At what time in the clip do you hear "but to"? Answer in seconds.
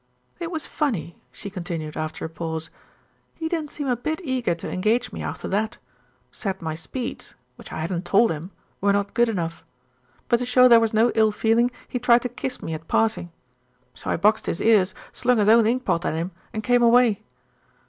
10.27-10.45